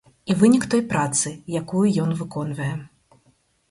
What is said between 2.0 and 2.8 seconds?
ён выконвае.